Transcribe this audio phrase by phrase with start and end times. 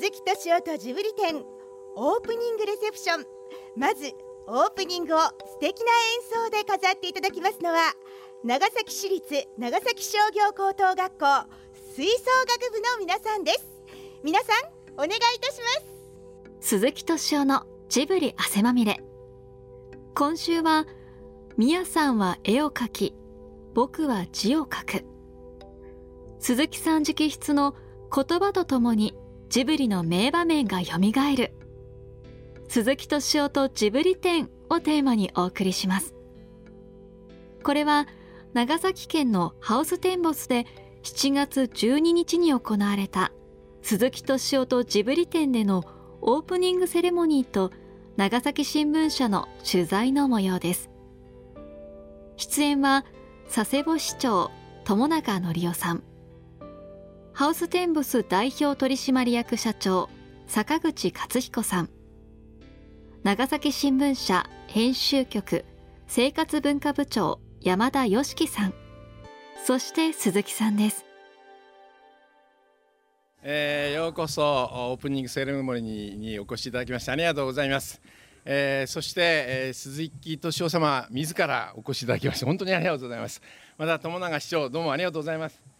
[0.00, 1.44] 鈴木敏夫とジブリ展
[1.94, 3.24] オープニングレセプション。
[3.76, 4.10] まず
[4.46, 5.84] オープニングを素敵な
[6.40, 7.92] 演奏で飾っていただきますのは
[8.42, 11.26] 長崎市立長崎商業高等学校
[11.94, 13.66] 吹奏楽部の皆さんです。
[14.22, 15.66] 皆さんお願いいたしま
[16.62, 16.66] す。
[16.66, 19.02] 鈴木敏夫のジブリ汗まみれ。
[20.14, 20.86] 今週は
[21.58, 23.14] みやさんは絵を描き
[23.74, 25.04] 僕は字を書く。
[26.38, 27.74] 鈴木さん直筆の
[28.10, 29.14] 言葉とともに
[29.50, 31.52] ジブリの名場面がよみがえる。
[32.68, 36.14] 鈴木敏夫とジブリ展をテーマにお送りします。
[37.64, 38.06] これは
[38.52, 40.66] 長崎県のハウステンボスで
[41.02, 43.32] 7月12日に行われた
[43.82, 45.82] 鈴木敏夫とジブリ展での
[46.20, 47.72] オープニングセレモニーと
[48.16, 50.90] 長崎新聞社の取材の模様です。
[52.36, 53.04] 出演は
[53.52, 54.52] 佐世保市長
[54.84, 56.09] 友永則夫さん。
[57.40, 60.10] ハウステンボス代表取締役社長
[60.46, 61.88] 坂口克彦さん。
[63.22, 65.64] 長崎新聞社編集局
[66.06, 68.74] 生活文化部長山田良樹さん。
[69.64, 71.06] そして鈴木さんです。
[73.42, 78.02] えー、ようこそオープニングセレモニーにお越しいただきましてありがとうございます、
[78.44, 83.40] えー、そして、えー、鈴木敏夫様自らお越しいただきまして本当にありがとうございます。
[83.78, 85.79] また友永市長どうもありがとうございます。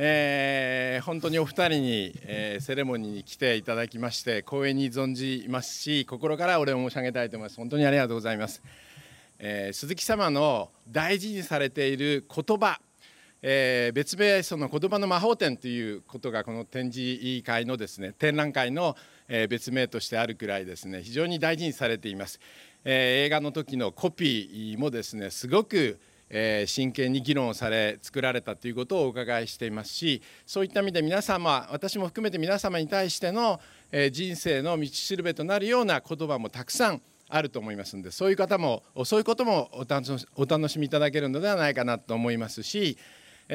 [0.00, 7.56] えー、本当にお二人に、えー、セレモニーに来ていただきまして光栄に存じますし心からお礼を申し上げたいと思います。
[7.56, 8.62] 本当にありがとうございます、
[9.40, 12.80] えー、鈴木様の大事にされている言葉
[13.40, 18.96] えー、別名その言葉の魔法展ということがこの展示会のですね展覧会の、
[19.28, 22.40] えー、別名としてあるくらいですね非常に大事にされています、
[22.84, 33.60] えー、映画の時のコピーもですねすごくえー、真剣に議論をされ作られたということをお伺いしていますしそういった意味で皆様私も含めて皆様に対しての、
[33.90, 39.84] えー、人生の道しるべとなるような言葉もたくさんあると思いますのでそういう方もそういうこともお
[40.46, 42.96] 楽しみいただけるのではないかなと思いますし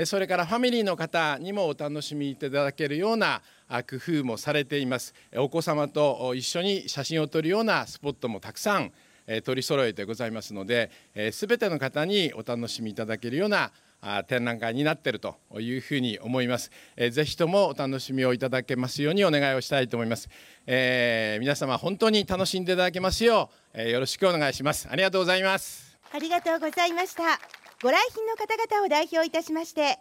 [0.06, 5.14] それからファミリーの方にもお楽しみいただけるような工夫もされています。
[5.36, 8.92] お子様と一緒に写真を撮るようなスポットもたくさん
[9.44, 13.72] 取り揃えてございますので全ての方にお楽しみいただけるような
[14.28, 16.72] 展覧会になっているというふうに思います。
[17.12, 20.28] ぜひともお楽しみをいただけますようにお願いをしたいと思います。
[20.68, 24.88] えー、皆様本当に楽しんでいただけますよう、よろしくお願いします。
[24.92, 25.98] ありがとうございます。
[26.12, 27.40] ありがとうございました。
[27.84, 30.00] ご来賓の方々を代表いたしまして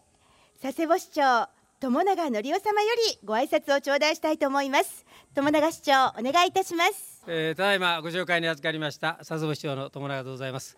[0.62, 1.48] 佐世保市長
[1.82, 5.04] 友永則夫様よりご挨拶を頂戴したいと思います。
[5.34, 10.76] 友永市長お願いいたします、えー、ただいまご紹介に預かりました佐世保市長の友永でございます、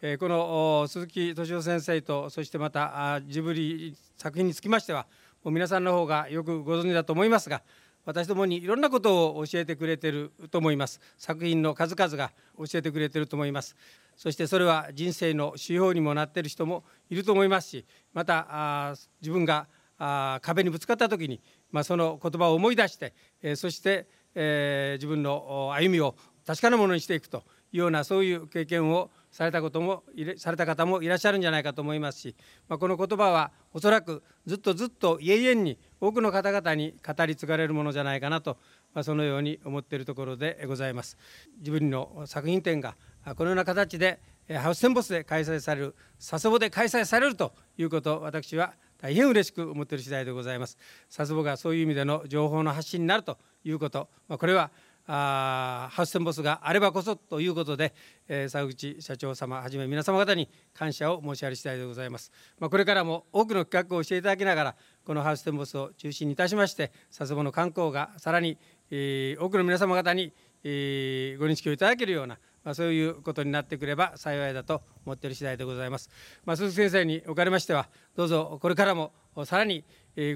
[0.00, 5.06] えー、この鈴木敏夫先生とそしてまたジブリ作品につきましては
[5.44, 7.60] もう皆さんの方がよくご存知だと思いますが
[8.06, 10.98] 私どもにいろんなことを教えてくれてると思います。
[11.18, 13.76] 作品の数々が教えてくれてると思います。
[14.16, 19.66] そしてそれは人生の指標にもなっている人もいると思いますしまたあ自分が
[19.98, 26.14] あ壁にぶつかった時に、まあ、その言葉を思い出して、えー、そして、えー、自分の歩みを
[26.46, 27.42] 確かなものにしていくと
[27.72, 30.04] いうようなそういう経験をされたことも
[30.38, 32.36] された方もいらっしゃるんじゃないかと思いますし、
[32.68, 38.56] まあ、この言葉はおそらくずっとずっと永遠に多くの方々に語り継がれるものじゃないかなと、
[38.94, 41.18] まあ、そのように思っているところでございます。
[41.60, 42.96] ジブリの作品展が
[43.36, 44.20] このような形で
[44.56, 50.76] ハウステンボスで開催される佐世保で開催されるということを私は大変嬉しく思っている次第でございます。
[51.14, 54.70] 佐世保がそういう意味での情報の発信になるということ、まあ、これは
[55.10, 57.94] あハウステンボスがあればこそということで、
[58.28, 64.76] えー、佐口社長様はじめ皆様方に感謝を申し上げ次第でございます、まあ、これからも多くの企画をしていただきながら
[65.06, 68.58] このハウステンボスを中心にいたしまして佐世保の観光がさらに、
[68.90, 76.10] えー、多くの皆様方に、えー、ご認識をいただけるようなまあ、そういうことになってくれば幸いだと思っている次第でございます。
[76.44, 79.14] まあ、鈴木先生におかれましてはどうぞこれからも
[79.46, 79.86] さらに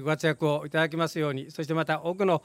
[0.01, 2.41] ご活躍をいただきますようにそしてまた多くの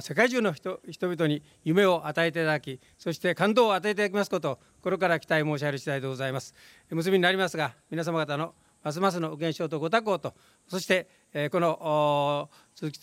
[0.00, 6.54] 世界中の人々に夢を与えていただきそして感動を与えていただきますことを心から期待申し上げる次第でございます。
[6.88, 10.32] 結びになりますが皆様方のますますのご健勝とご多幸と
[10.66, 11.10] そして
[11.50, 13.00] この鈴木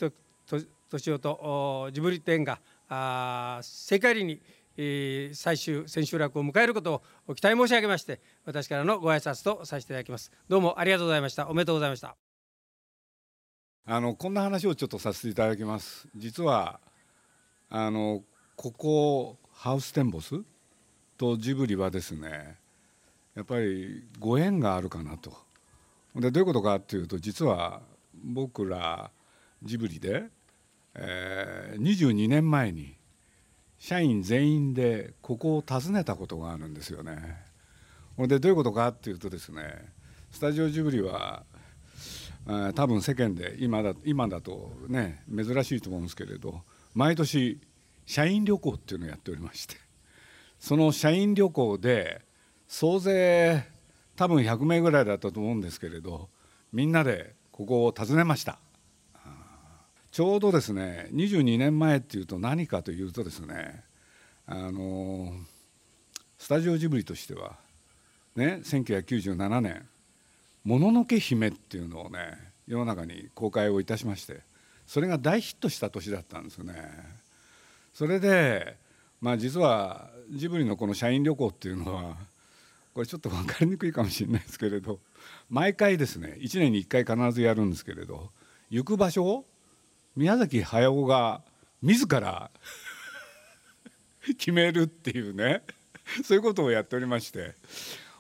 [0.48, 2.60] 敏夫とジブリ展が
[3.62, 4.42] 世界に
[4.78, 10.32] えー、最終千秋楽を迎えることを期待申し上げまして私からのご挨拶とさせていただきます。
[10.48, 11.48] どうもありがとうございました。
[11.50, 12.16] おめでとうございました。
[13.88, 16.08] あのこんな話をちょっとさせていただきます。
[16.16, 16.80] 実は
[17.70, 18.24] あの
[18.56, 20.36] ここハウステンボス？
[21.18, 22.58] とジブリはですね
[23.36, 25.34] やっぱりご縁があるかなと。
[26.16, 27.82] でどういうことかっていうと実は
[28.24, 29.12] 僕ら
[29.64, 30.30] ジブリで
[30.96, 32.98] えー、22年前に
[33.86, 37.38] 社員全員でここを訪ねたことがあるんですよね。
[38.16, 39.62] これでどういうことかっていうとですね
[40.32, 41.44] スタジオジブリは
[42.74, 46.64] 多分世間で今だ今だとね珍しいと思うんですけれど
[46.96, 47.60] 毎年
[48.08, 49.76] 社員旅行っていうのをやっておりまして
[50.58, 52.24] その社員旅行で
[52.68, 53.66] 総勢
[54.16, 56.30] 多分100名ぐらいだったと思うんですけれど
[56.74, 58.58] みんなでここを訪ねました
[60.16, 63.84] ちょうどですね22年前っていうと何かというとですね
[64.48, 65.34] あの
[66.38, 67.58] スタジオジブリとしては
[68.34, 69.86] ね1997年
[70.64, 72.20] 「もののけ姫」っていうのをね
[72.66, 74.40] 世の中に公開をいたしまして
[74.88, 76.76] それが大ヒットした年だったんですよね。
[77.94, 78.78] それで
[79.20, 82.16] まあ実はジブリのこの社員旅行っていうのは
[82.94, 85.02] これちょっと分かりにくいかもしれないですけれど
[85.50, 88.32] 毎回ですね1年に1回必ずやるんですけれど
[88.70, 89.46] 行く場所を
[90.16, 91.42] 宮崎駿が
[91.82, 92.52] 自ら
[94.38, 95.64] 決めるっていうね。
[96.24, 97.56] そういうことをやっておりまして。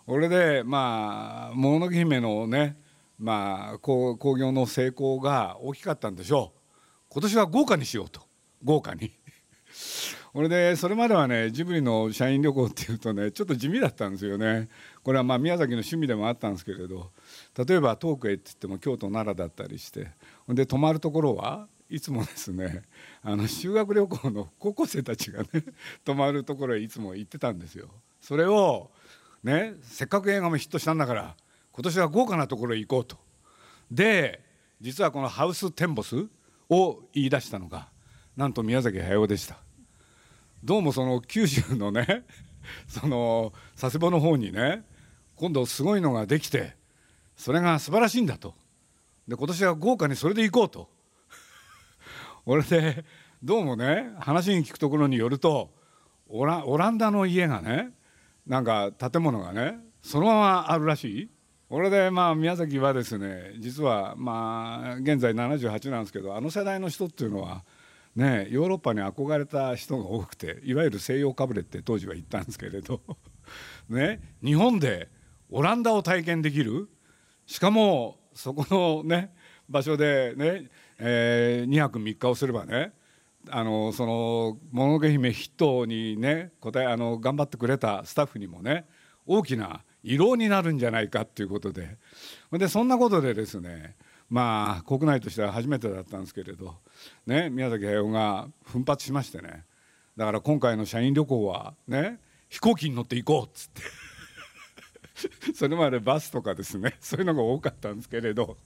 [0.05, 2.77] これでまあ「もののけ姫」のね
[3.17, 6.59] まあ興行の成功が大きかったんでしょう。
[7.09, 8.21] 今年は豪華にしようと。
[8.63, 9.11] 豪華に。
[10.33, 14.67] これでそれまではねジブリの社員旅行っていうとねちょっと地味だったんですよね。
[15.01, 17.11] これはまあ宮崎の趣味でもあったんですけれど
[17.57, 20.11] 例えば遠くへって言っても京都奈良だったりして
[20.49, 22.83] で泊まるところはいつもですね
[23.21, 25.47] あの修学旅行の高校生たちがね
[26.03, 27.89] 泊まるところへいつも行ってたんですよ。
[28.21, 28.89] それを
[29.43, 31.35] ねせっかく映画もヒットしたんだから
[31.71, 33.17] 今年は豪華なところへ行こうと。
[33.91, 34.41] で
[34.81, 36.25] 実はこのハウステンボス
[36.69, 37.89] を言い出したのが
[38.35, 39.57] なんと宮崎駿でした。
[40.63, 42.23] どうもその九州のね
[42.87, 44.83] その佐世保の方にね
[45.35, 46.75] 今度すごいのができて
[47.37, 48.55] それが素晴らしいんだと
[49.27, 50.89] で今年は豪華にそれで行こうと
[52.47, 53.05] 俺で
[53.41, 55.73] どうもね話に聞くところによると
[56.27, 57.89] オラオランダの家がね
[58.45, 61.29] なんか建物がねそのままあるらしい。
[61.67, 67.63] 俺でまあ宮崎はですね実はまあ現在78なんですけどあの世代の人っていうのは
[68.15, 73.01] ねヨーロッパに憧れた人が多くていわゆる西洋かぶれって当時は言ったんですけれど
[73.89, 75.09] ね日本で
[75.49, 76.89] オランダを体験できる。
[77.47, 79.33] しかもそこのね
[79.67, 80.69] 場所でね
[80.99, 82.93] えー、2泊3日をすればね
[83.49, 88.85] あのその「もののけ姫」ヒットにね答えあの頑張ってくれたスタッフにもね
[89.25, 91.97] 大きな慰労になるんじゃないかっていうことで。
[92.51, 93.95] でそんなことでですね
[94.29, 96.75] まあ国内としては初めてだったんですけれど、
[97.27, 99.65] ね、宮崎駿が奮発しましてね
[100.15, 102.19] だから今回の社員旅行はね
[102.49, 103.81] 飛行機に乗って行こうっつって。
[105.55, 108.57] それまでバスとかですねそういうのが多かったんですけれど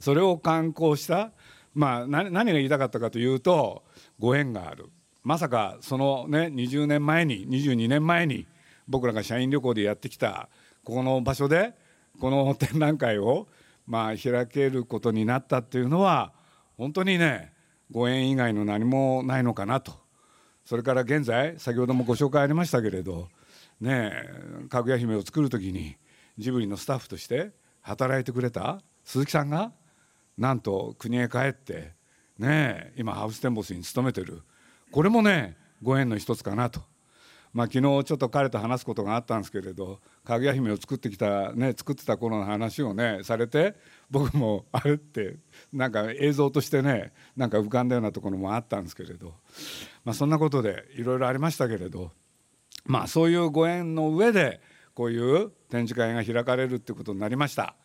[0.00, 1.32] それを観光した
[1.78, 3.84] まあ何が言いたかったかというと
[4.18, 4.86] ご縁がある。
[5.22, 8.46] まさかそのね20年前に22年前に
[8.88, 10.48] 僕らが社員旅行でやってきた
[10.82, 11.74] ここの場所で
[12.20, 13.46] この展覧会を
[13.86, 16.32] まあ開けることになったっていうのは
[16.76, 17.52] 本当にね
[17.92, 19.92] ご縁以外の何もないのかなと。
[20.64, 23.28] それから現在先ほどもご紹介ありましたけれど
[23.80, 24.12] ね
[24.68, 25.96] かぐや姫を作る時に
[26.36, 29.72] ジブリのスタッフとして働いてくれた鈴木さんが
[30.38, 31.92] なんと国へ帰って
[32.38, 34.42] ね今ハウステンボスに勤めてる
[34.90, 36.80] これもねご縁の一つかなと。
[37.52, 43.74] まあ、昨日ちょっと彼と話すことがあったんですけれどかぐや姫を作ってきた、ね、作ってた頃の話をねされて
[44.10, 45.36] 僕もあれって
[45.72, 49.32] なんか映像としてねなんか浮かんだようなところもあったんですけれど、
[50.04, 52.12] まあ、そんなことでいろいろありましたけれど、
[52.84, 54.60] まあ、そういうご縁の上で
[54.94, 57.76] こういう展示会が開かれるってことになりました。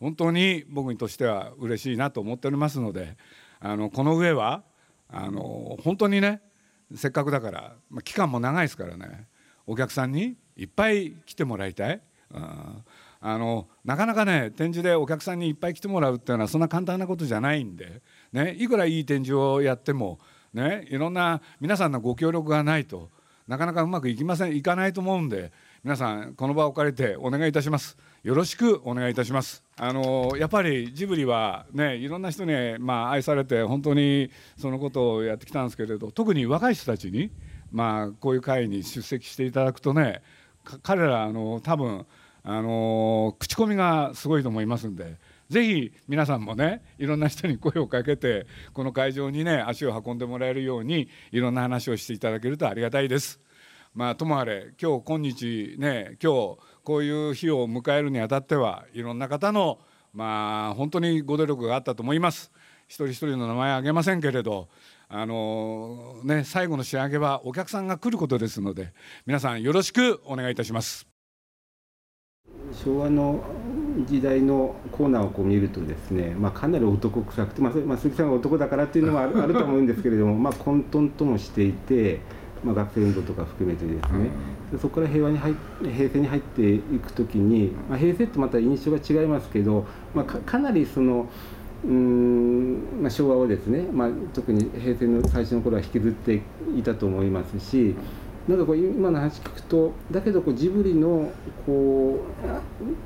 [0.00, 3.16] 本当に僕にとしては嬉しいなと思っておりますので
[3.60, 4.62] あのこの上は
[5.08, 6.40] あの本当にね
[6.94, 9.26] せっかくだから、まあ、期間も長いですからね
[9.66, 12.00] お客さんにいっぱい来てもらいたい。
[12.34, 12.84] うん
[13.20, 18.00] あのなかなかね展示でお客さんにいっぱい来てもらうっていうのはそんな簡単なことじゃないんで、
[18.32, 20.20] ね、いくらいい展示をやっても、
[20.54, 23.10] ね、いろんな皆さんのご協力がないと
[23.48, 25.52] なかなかうまくいきませんいかないと思うんで
[25.88, 37.30] 皆さんこの場を借りてお願いいたしますよろしくお願いいたしますあのやっぱりジブリはねいろんな人にまあ愛されて本当にそのことをやってきたんですけれど特に若い人たちに
[37.72, 40.20] まあこういう会に出席していただくとね
[40.82, 42.04] 彼らあの多分
[42.44, 45.16] あの口コミがすごいと思いますんで
[45.48, 53.40] ぜひ皆さんもねいろんな人に声をかけてこの会場にね足を運んでもらえるようにいろんな話をしていただけるとありがたいです。
[53.98, 59.80] まあ、ともあれ今日今日ね今日こういう日を迎えるにあたってはいろんな方の
[60.12, 62.52] まあ本当にご努力があったと思います。
[62.86, 64.68] 一人一人の名前あげませんけれど
[65.08, 68.92] あのね最後の仕上げはお客さんが来ることですので
[69.26, 71.08] 皆さんよろしくお願いいたします。
[72.84, 73.42] 昭和の
[74.06, 82.20] 時代のコーナーをこう見るとですね、まあ、かなり男臭くて、まあ、まあ、鈴木さんが男だからっていうのもあるあると思うんですけれども、まあ、混沌ともしていて、
[82.64, 84.30] まあ、学生運動とか含めてですね、
[84.80, 91.28] そこから平和に入平成に入っていくときに、まあ、平成ってまた印象が違いますけど、まあ、かかなりその。
[91.84, 96.42] うんまあ、昭和をですね、まあ、特に平成の最初の頃は引きずって
[96.76, 97.94] いたと思いますし
[98.48, 101.30] なんかこう今の話聞くとだけどこうジブリの
[101.66, 102.18] こ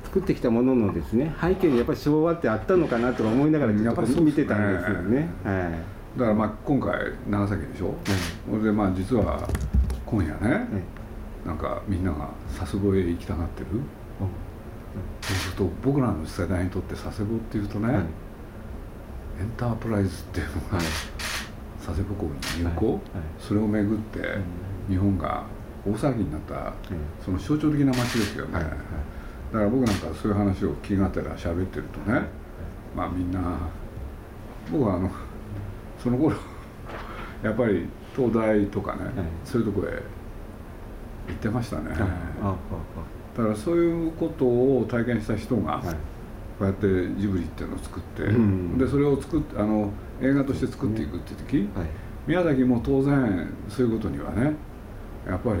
[0.01, 5.29] う作ってきたもののですね背景にやっぱり昭和ってあったのかなと思いながらちょっと見てたんですよね。
[5.43, 6.93] はい、だからまあ今回
[7.27, 7.95] 長崎でしょ、
[8.49, 9.47] それでまあ実は
[10.05, 10.67] 今夜ね、
[11.45, 13.67] なんかみんなが佐世保へ行きたがってる、
[15.21, 18.05] そうすると僕らの世代にとって佐世保っていうとね、
[19.39, 20.77] エンタープライズっていうのが、
[21.83, 23.01] 佐世保港に入港、
[23.39, 24.37] それをめぐって、
[24.87, 25.43] 日本が
[25.83, 26.73] 大騒ぎになった、
[27.25, 32.21] その象徴的な街ですよね、だから僕なんかそういう話を気がてら喋ってるとね、
[32.95, 33.39] まあみんな
[34.71, 35.09] 僕はあの
[36.03, 36.35] その頃
[37.41, 38.99] やっぱり東大とかね、
[39.43, 40.03] そういうとこへ
[41.27, 45.81] 行ってましたね、だからそういうことを体験した人が、
[46.59, 46.87] こうやって
[47.19, 49.91] ジブリっていうのを作って、うん、でそれを作ってあの
[50.21, 51.87] 映画として作っていくって時、はい、
[52.27, 54.53] 宮崎も当然そういうことにはね
[55.27, 55.59] やっぱり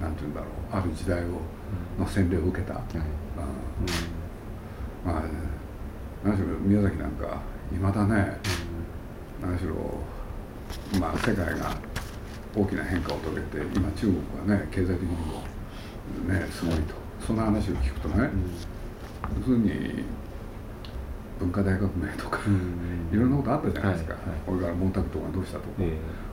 [0.00, 1.40] なんて言うんだろうある時代を
[1.98, 2.82] の洗礼を受けた、はい、
[5.04, 5.22] まあ
[6.24, 7.40] 何しろ宮崎なんか
[7.72, 8.38] いまだね、
[9.42, 9.74] 何しろ
[11.00, 11.76] まあ世界が
[12.54, 14.16] 大きな変化を遂げて今中国
[14.52, 15.42] はね経済的にも
[16.32, 17.02] ねすごいと。
[17.24, 18.28] そんな話を聞くとね、
[19.38, 20.02] 要するに
[21.38, 22.40] 文化大革命とか、
[23.12, 25.68] いろんなことあったじゃないですか、これから毛沢東がどうしたとか、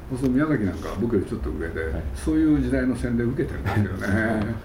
[0.09, 1.73] そうすると宮崎なんか僕よりちょっと上で、
[2.15, 4.55] そういう時代の洗礼を受けてるんですよね、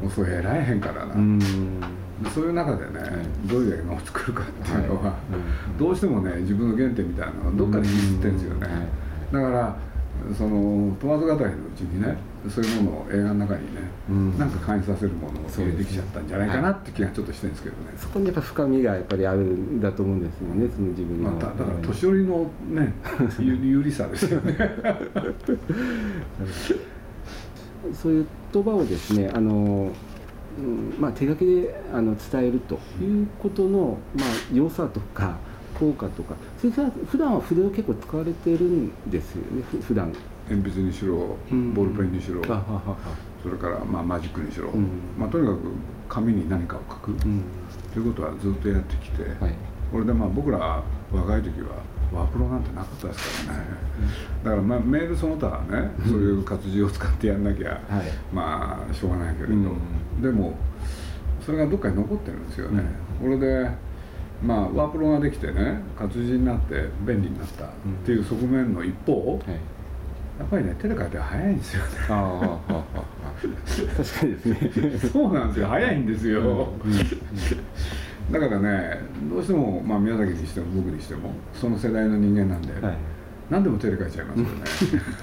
[0.00, 1.14] もうそういう偉い変化だな、
[2.34, 3.00] そういう中でね、
[3.46, 5.14] どういう映画を作るかっていうのは、
[5.78, 8.68] どうしてもね自分の原点みたいなのがどっかで引きずってるんですよね、
[9.32, 9.76] だから
[10.36, 12.16] その問わず語りのうちにね
[12.48, 22.92] そういうものを映画の中にね、うん、なんか感じさせるものを入れてきちゃったんじゃないかなって気がちょっとしてるんですけどね、はい、そこにやっぱ深みがやっぱりあるんだと思うんですよねその自分の、まあ、だから年寄りのね
[23.40, 24.56] 有利さですよね。
[27.94, 29.92] そういう言葉をですねあの
[30.58, 35.36] うんまあ、手書きであの伝えるということの、まあ、良さとか
[35.78, 40.12] 効果とかそれから普段は筆を結構使われてるんですよね普段。
[40.48, 42.42] 鉛筆にしろボールペンにしろ、うん、
[43.42, 44.88] それからまあマジックにしろ、うん、
[45.18, 45.60] まあ、とにかく
[46.08, 47.44] 紙に何かを書く、うん、
[47.92, 49.54] ということはずっとやってきて、はい、
[49.92, 53.64] これでまあ僕ら若い時はワープロなんてなかったですからね、
[54.44, 57.80] だからまあメールその他はね、そういう活字を使ってやんなきゃ、はい、
[58.32, 59.54] まあしょうがないけれど、
[60.22, 60.54] でも
[61.44, 62.82] それがどっかに残ってるんですよね、
[63.20, 63.70] これで
[64.42, 67.68] まあワープロができてね活字になって便利になったっ
[68.04, 69.60] ていう側面の一方、はい。
[70.38, 71.90] やっぱりね手で書いて早いんですよね。
[72.08, 72.82] ああ
[73.96, 74.98] 確かにですね。
[75.12, 75.66] そうなんですよ。
[75.66, 76.46] 早いんですよ、うん。
[76.46, 76.98] うん、
[78.30, 82.96] だからねどうしても、まあ、宮崎にしても僕にしてもその世代の人間なんで、はい、
[83.48, 85.02] 何でも手で書いちゃいますよね。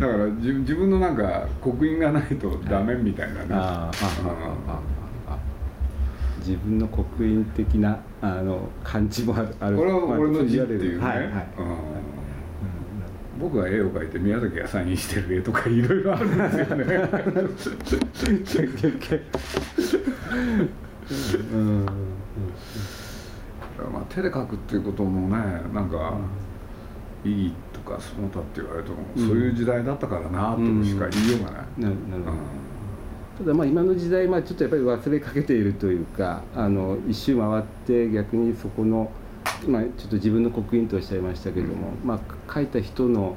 [0.00, 4.82] だから自自分のなんか刻印がないとダメみたいなね、ああ
[6.38, 9.76] 自分の刻印的なあの感じもある。
[9.76, 11.32] これは俺の字っていうね、はいはい、うん。
[13.38, 16.86] 僕が絵を描いて宮崎がサインしてる絵とかいろいろあるんですよね。
[21.10, 21.86] うん
[23.92, 25.36] まあ手で描くっていうこともね
[25.72, 26.14] なんか
[27.24, 31.64] いいとかその他って言われても、うん、そういう時代だったからなとしか言いようがない。
[31.78, 32.36] うん、なるほど、
[33.38, 39.10] ただまあ今の時代、まあ、ちょっとやっぱり忘れかけているというかあの一周回って逆にそこの
[39.64, 43.36] 今ちょっと自分の刻印とおっしゃいましたけども、まあ、書いた人の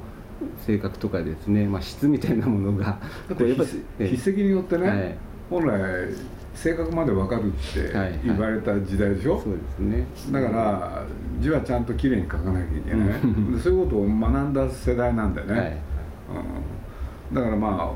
[0.66, 3.64] 性格とかですね、まあ、質みたいなものがこうやっぱ
[3.98, 5.16] 筆跡によってね、はい、
[5.48, 6.08] 本来
[6.54, 7.92] 性格まで分かるって
[8.24, 10.06] 言われた時代でしょ、はいはい、そうですね。
[10.32, 11.02] だから
[11.40, 15.70] 字はちゃんときれいに書かなきゃいけない、うん、そういうことを学んだ世代なんだよね、はい。
[17.30, 17.92] うん、だからまあ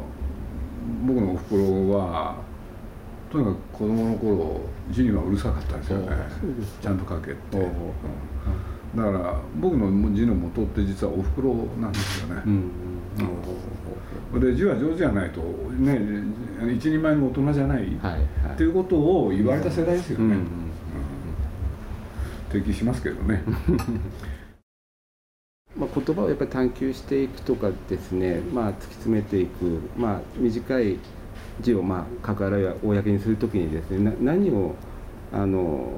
[1.07, 2.37] 僕のおふくろは
[3.31, 6.17] とにかく子供の頃字にはうるさかったですよね。
[6.83, 12.71] ちゃんと書けって、うん、だから僕の字の元って実はおふくろなんですよね、うんうん、
[14.39, 15.99] で字は上手じゃないとね
[16.73, 18.23] 一人前の大人じゃない、はいはい、
[18.55, 20.37] っていうことを言われた世代ですよね、
[22.51, 23.43] 提起しますけどね。
[25.77, 30.99] まあ、言葉をやっぱり探求していくとかですね、まあ、突き詰めていく、まあ、短い
[31.61, 34.75] 字をまあ書くあるいは公にするときにですねな何を
[35.33, 35.89] あの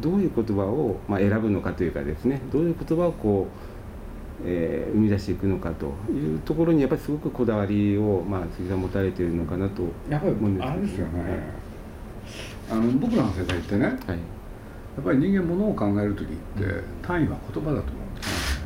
[0.00, 3.67] どういう言葉をまあ選ぶのかというかですねどういう言葉をこう、
[4.44, 10.68] えー生み出していくのかというところにやっぱりすごくこだわりを、まあ、杉さん持たれているのかなとやっぱり思うんです。
[10.68, 11.22] あれですよね、
[12.70, 14.18] あの僕らの世代ってねやはい、はい
[15.00, 18.64] っぱり人間ものを考える時って単位は言葉だと思うんですね。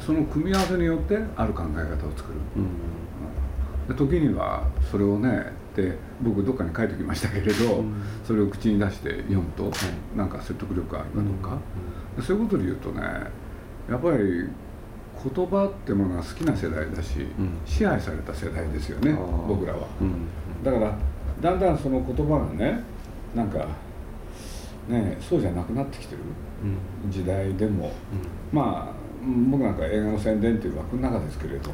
[0.00, 2.38] その組み合わせによってある考え方を作る。
[2.56, 3.88] うん。
[3.88, 8.02] で時にはそれをねで僕どっかに書いておきましたけれど、うん。
[8.24, 10.18] それを口に出して読むと、い。
[10.18, 11.58] なんか説得力があるかどうか、
[12.22, 13.02] そういうことで言うとね
[13.88, 14.48] やっぱり
[15.22, 17.58] 言葉ってものは好きな世代だし、うん。
[17.64, 19.16] 支配された世代ですよね
[19.48, 19.86] 僕らは。
[20.02, 20.64] ん。
[20.64, 20.98] だから
[21.40, 22.82] だんだんその言葉がね
[23.34, 23.66] なんか
[24.88, 26.20] ねそうじゃなくなってきてる
[27.04, 27.10] うん。
[27.10, 27.90] 時代でも。
[28.52, 29.06] まあ
[29.50, 31.70] 僕なんか映画の宣伝っていう枠の中ですけれど、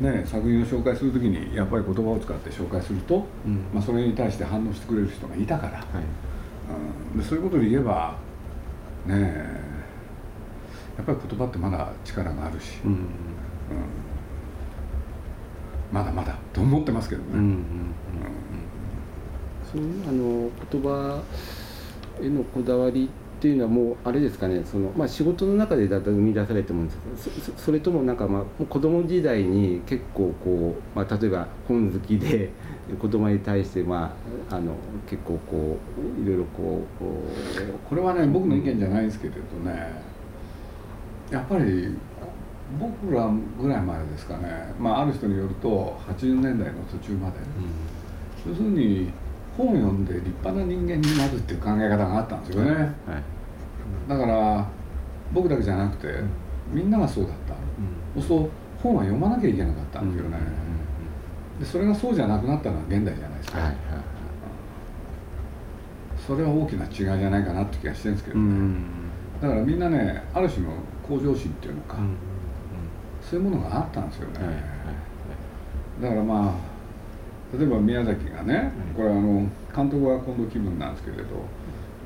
[0.00, 3.64] ね、作品を紹介するときにやっぱり言葉を使って紹介すると、うん。
[3.74, 5.84] まあ、それに対して反応してくれる人がいたから、はい。
[7.14, 8.16] うん、でそういうことで言えば
[9.06, 9.63] ねえ
[10.96, 12.90] やっぱり言葉ってまだ力があるし、うん。
[12.90, 12.98] うん。
[15.92, 17.28] まだまだと思ってますけどね。
[17.32, 17.56] うんうんうん。
[19.70, 21.22] そういうあの言葉
[22.20, 24.62] へのこだわりっていうのはもうあれですかね。
[24.64, 32.50] その、まあ、仕事の中でだんだん生み出されてもんですけどそれともなんか、まあ、子供時代に結構こう、まあ、例えば本好きで
[32.98, 34.16] 子供に対して、ま
[34.50, 34.72] あ、あの
[35.06, 35.76] 結構こ
[36.18, 37.22] ういろいろこうこ
[37.90, 40.13] これはね僕の意見じゃないんですけれどね
[41.30, 41.96] やっぱり
[42.78, 49.12] 僕らぐらい前ですかね、まあ、ある人によると80年代の途中まで、う、要するに
[49.56, 52.88] 本を読んで立派な人間になるっていう考え方があったんですよね、はい。
[54.08, 54.66] だから
[55.32, 56.08] 僕だけじゃなくて
[56.72, 57.54] みんながそうだった。
[58.14, 58.50] そうすると
[58.82, 60.36] 本は読まなきゃいけなかったんですよね、
[61.58, 63.76] でそれがそうじゃなくなったのは現代じゃないですか、はいはい
[66.26, 68.84] それは大きな違いじゃないかなって気がしてるんですけどね、うん。
[69.42, 70.72] だからみんなねある種の
[71.06, 72.16] 向上心っていうのか、うん
[73.24, 74.38] そういうものがあったんですよね、
[76.00, 81.24] だからまあ例えば宮崎がね、これあの監督は今度気分なんですけれど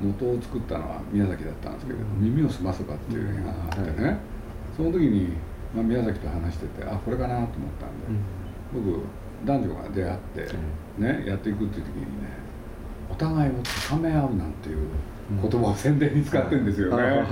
[0.01, 4.17] 元を作ったのは宮崎だったんですけれど「耳をすませば」っていう映画があってね、
[4.77, 5.33] その時に、
[5.75, 7.47] まあ、宮崎と話しててあこれかなと思っ
[7.79, 8.21] たんで、
[8.73, 9.03] 僕
[9.45, 10.55] 男女が出会って、
[10.97, 12.07] ねやっていくっていう時にね
[13.11, 13.53] お互いを
[13.89, 14.87] 高め合うなんていう
[15.41, 17.25] 言葉を宣伝に使ってるんですよね、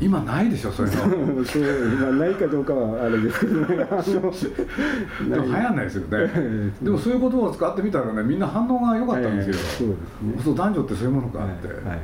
[0.00, 1.44] 今ないでしょそういうの。
[1.44, 3.76] そうまあないかどうかはあれですけどね。
[3.76, 6.72] でも流行んないですよね。
[6.82, 11.98] でもそういう言葉を使ってみたらねみんな反応が良かったんですよ、そうですねそう男女ってそういうものがあって、はいはい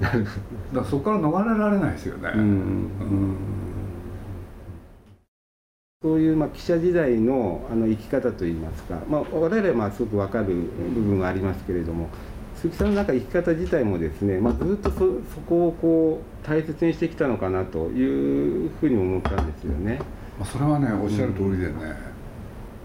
[0.00, 0.24] うん。
[0.24, 0.36] だか
[0.74, 3.36] らそこから逃れられないですよね、うんうん
[6.00, 10.44] そういうまあ記者時代のあの生き方といいますか、まあ、我々はまあすごく分かる
[10.94, 12.08] 部分がありますけれども
[12.60, 15.04] 鈴木さんのなんか生き方自体もですね、まあ、ずっとそそ
[15.46, 20.00] こをこう大切にしてきたのかなというふうに思ったんですよね。
[20.38, 21.72] まあ、それはねおっしゃる通りでね、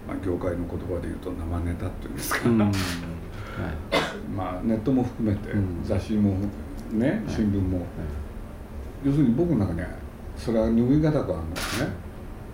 [0.06, 2.58] まあ、業界の言葉で言うと生ネタっていうんですか、うん。
[2.62, 2.70] はい。
[4.36, 5.82] まあネットも含めて、うん。
[5.82, 6.36] 雑誌も
[6.92, 7.84] ね新聞も、
[9.04, 9.88] 要するに僕の中には
[10.36, 11.48] それは拭い方があるのはね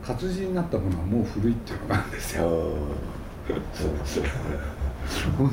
[0.03, 2.43] 活字になったものはもう古いっていうのがあるんですよ。
[3.75, 4.21] そうす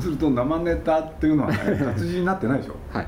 [0.08, 1.58] ると生ネタっていうのはね
[1.94, 2.76] 活字になってないでしょ？
[2.92, 3.06] はい。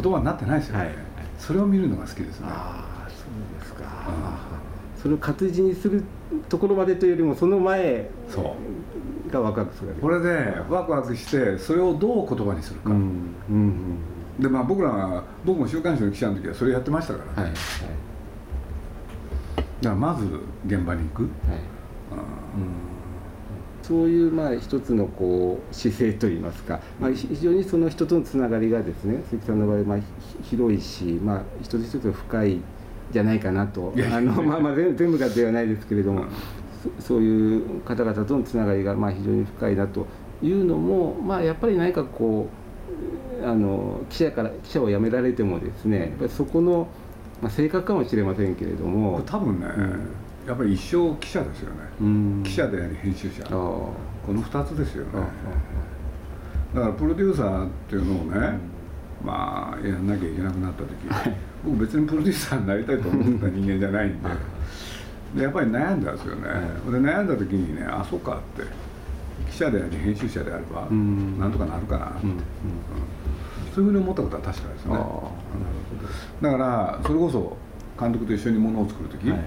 [0.00, 0.94] 言葉になってないですよね、はい。
[1.38, 2.46] それを見るのが好きですね。
[2.48, 3.84] ああそうですか。
[3.84, 6.02] うそれを活字にする
[6.48, 8.56] ところまでというよりもその前そ
[9.28, 9.30] う。
[9.32, 12.96] がワクワクするこれでワクワクしてそれをどう言葉にするか、うん
[13.50, 13.96] うん
[14.38, 17.56] でまあ僕らは僕も週刊誌の記者の時はそれやってましたからね、うんはいはい。
[19.56, 20.24] だからまず
[20.66, 21.30] 現場に行く、はい。
[22.10, 22.91] うん
[23.82, 30.04] そういうまあ一つのこう姿勢といいますか、まあ、ひ非常にその人とのつながりがですね鈴木さんの場合まあひ
[30.50, 32.60] 広いし、まあ、一つ一つが深い
[33.12, 36.26] じゃないかなとあの、まあ、まあ全全部がではないですけれども、
[37.00, 40.06] そそういう方々とのつながりがまあ非常に深いなと
[40.42, 42.48] いうのも、まあ、やっぱり何かこ
[43.40, 46.88] うあの記者から記者を辞められてもですねやっぱりそこの、
[47.40, 49.18] まあ、性格かもしれませんけれどこも。
[49.18, 49.66] れ多分ね、
[50.46, 52.42] やっぱり一生記者ですよね、うん。
[52.44, 53.44] 記者であり編集者。
[53.44, 55.10] あこーの2つですよね。
[56.74, 58.58] だからプロデューサーっていうのをね、
[59.24, 60.90] まあやんなきゃいけなくなった時、
[61.64, 64.28] 僕別にプロデューサーになりたいと思ってた人間じゃないんで。
[65.36, 66.42] でやっぱり悩んだんですよね、
[66.90, 68.68] で悩んだ時にねあそうかって
[69.50, 71.38] 記者であり編集者であれば、うん。
[71.38, 72.38] なんとかなるかなって、うんうん。
[73.74, 74.96] そういうふうに思ったことは確かですね。
[76.42, 77.56] だからそれこそ
[77.98, 79.46] 監督と一緒にものを作る時、はいはい、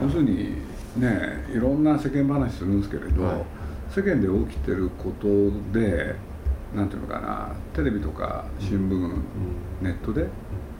[0.00, 0.56] 要するに
[0.96, 3.44] ねいろんな世間話するんですけれど、はい、
[3.90, 5.28] 世間で起きてること
[5.72, 6.14] で
[6.74, 9.24] なんていうのかなテレビとか新聞、うん、
[9.82, 10.26] ネットで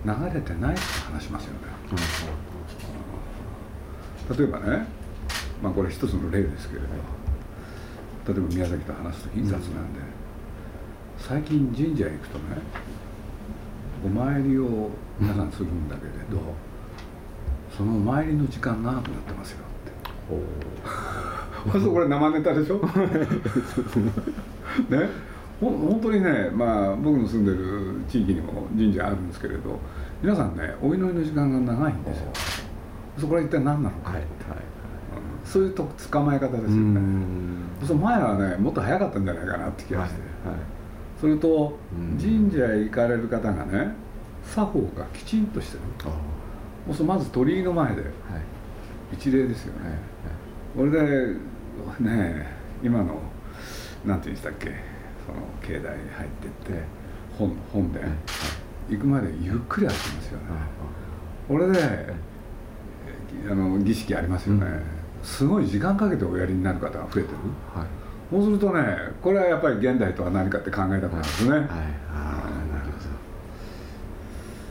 [0.04, 1.58] 流れてないって話しますよね、
[4.30, 4.86] うん、例えばね
[5.62, 6.86] まあこれ一つの例ですけれど
[8.32, 10.00] 例えば宮崎と話す時雑なんで、
[11.18, 12.44] 最近神社へ行くとね
[14.04, 16.38] お参りを皆さんするんだけれど、
[17.76, 19.92] そのお参りの時間長くなってますよって。
[21.90, 22.76] これ生ネタでしょ？
[24.88, 25.08] ね？
[25.60, 29.78] ほ本当にねまあ僕の住んでる地域にも神社あるんですけれど
[30.22, 32.30] 皆さんねお祈りの時間が長いんですよ。
[33.18, 34.26] そこは一体何なのか、はいはい
[35.44, 37.00] そういうと捕まえ方ですよね。
[37.82, 40.60] その前はねもっと早かったんじゃないかなって気がして、はいはい、
[41.20, 41.76] それと
[42.20, 43.94] 神社へ行かれる方がね
[44.44, 45.82] 作法がきちんとしてる
[46.92, 48.02] そうまず鳥居の前で、
[49.12, 49.98] 一礼ですよね、
[50.76, 51.34] これで
[52.00, 52.46] ね
[52.82, 53.20] 今の
[54.04, 54.66] なんていうんでしたっけ？
[55.26, 56.82] その境内に入ってって
[57.38, 58.06] 本本殿、
[58.88, 60.44] 行くまでゆっくり歩きますよね、
[61.46, 62.14] これで
[63.50, 64.66] あの儀式ありますよね、
[65.22, 67.36] すごい時間かけておやりになる方が増えてる、
[67.74, 67.86] はい、
[68.30, 68.82] そうするとね
[69.22, 71.68] これはやっぱり現代とは何かって考えたくなるんですね、はい、はい、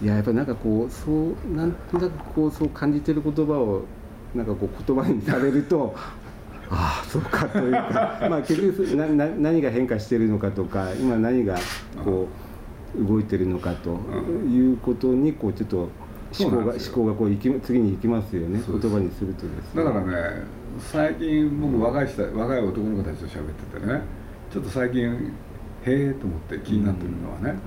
[0.02, 3.84] いややっぱりなんかこうそうなんとなくこうそう感じてる言葉を
[4.34, 5.94] なんかこう言葉にされると
[6.72, 8.20] ああそうかというか。
[8.30, 11.58] まあ結局なな何が変化してるのかとか今何が
[12.04, 12.28] こ
[12.96, 14.00] う動いてるのかと
[14.48, 15.90] いうことにこうちょっと
[16.40, 18.62] 思考が思考がこうき次に行きますよね。
[18.66, 19.84] 言葉にするとですね。
[19.84, 20.44] だからね
[20.80, 24.02] 最近僕若い人、うん、若い男の子たちと喋っててね
[24.52, 25.22] ちょっと最近へ
[25.86, 27.50] えと思って気になってるのはね、うん。
[27.50, 27.60] はい、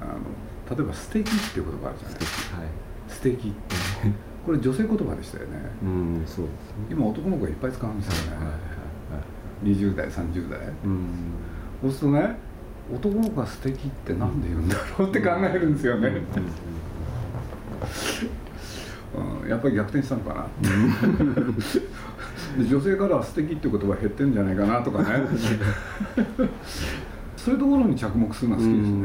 [0.00, 0.20] あの
[0.70, 2.18] 例えば「素敵っていう言葉あるじゃない。
[2.18, 2.68] ですか「はい、
[3.08, 8.58] 素敵ってこれ女性言葉でしたよね、うん、そうですね今男の子がいっぱい使うんですよね、はいはいは
[9.62, 11.08] い、20代30代、うん、
[11.82, 12.36] そうするとね
[12.94, 16.22] 男の子が素敵って何で言うんだろうって考えるんですよね、
[19.46, 20.46] やっぱり逆転したのかな。
[22.64, 25.06] 女性からは素敵って言葉減ってんじゃないかなとかね
[27.48, 28.96] そういうところに着目するのは好きですね、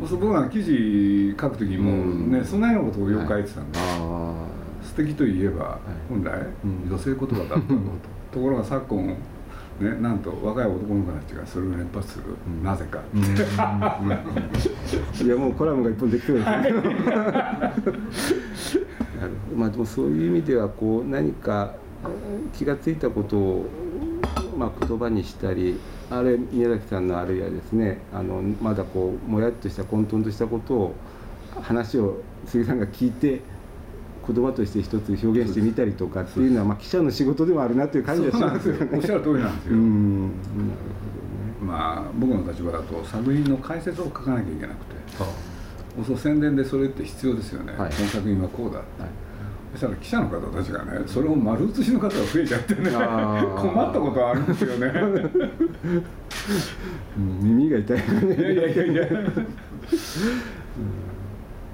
[0.00, 1.90] う僕が記事書く時も
[2.28, 4.46] ね、そんなようなことをよく書いてたんで、は
[4.80, 6.46] い、素敵といえば本来
[6.88, 7.64] 女性言葉だったのと。
[8.30, 9.16] ところが昨今
[9.80, 13.22] ね、なんと若い男の子たちがそれを連発する、うん、なぜか、うん、
[15.26, 16.40] いやもうコラムが一本できてる。
[16.40, 16.70] んですけ
[17.90, 17.98] ど。
[19.56, 21.74] まあでもそういう意味ではこう何か
[22.56, 23.66] 気が付いたことを、
[24.56, 30.94] まあ、言葉にしたりあれ宮崎さんのあるいはですねあのまだこうもやっとした混沌としたことを
[31.60, 33.40] 話を杉さんが聞いて
[34.26, 38.90] 言葉として一つ表現してみたりとかっていうのは、まあ、記者の仕事でもあるなという感じはしますよね。
[38.92, 39.72] おっしゃる通りなんですよ。
[39.72, 40.32] うん。
[41.62, 44.94] まあ僕の立場だと作品の解説を書かなきゃいけなくて、
[46.06, 47.72] そう宣伝でそれって必要ですよね。
[47.72, 48.78] はい、この作品はこうだ。
[48.78, 49.27] はいそ
[49.78, 54.92] したら記者の方たちがねそれを丸写しの方が増えちゃってね困ったことはあるんですよね。
[57.16, 58.00] 耳が痛いい
[58.40, 58.84] やいやいや。
[58.92, 59.06] いや、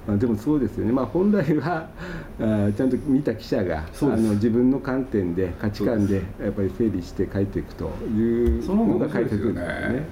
[0.07, 1.89] まあ、でもそうですよね、まあ、本来は
[2.39, 10.05] あちゃんと見た記者があの自分の観点で価値観でやっぱり整理して書いていくというのが解説ですよね。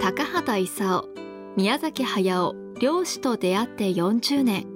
[0.00, 1.25] 高畑勲
[1.56, 4.66] 宮崎駿漁師と出会って40年。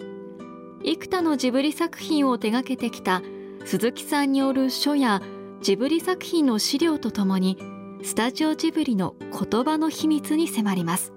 [0.83, 3.21] 幾多のジブリ作品を手掛けてきた
[3.67, 5.21] 鈴木さんによる書や
[5.61, 7.59] ジブリ作品の資料とともに
[8.03, 11.13] スタジオジブリの言葉の秘密に迫ります。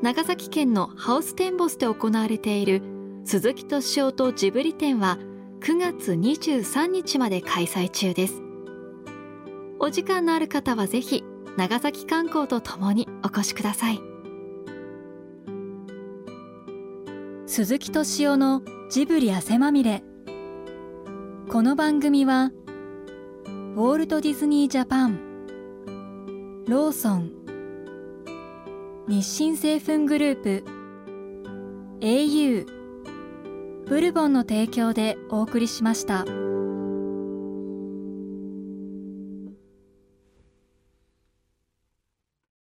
[0.00, 2.80] 長崎県のハウステンボスで行われている
[3.26, 5.18] 鈴木敏夫とジブリ展は
[5.60, 8.40] 9月23日まで開催中です。
[9.78, 11.22] お時間のある方はぜひ
[11.56, 14.00] 長崎観光とともにお越しください
[17.46, 20.02] 鈴木敏夫のジブリ汗まみれ
[21.48, 22.50] この番組は
[23.76, 27.30] 「ウォールト・ディズニー・ジャパンローソン
[29.06, 30.64] 日清製粉グループ
[32.00, 32.66] au
[33.86, 36.24] ブルボンの提供でお送りしました。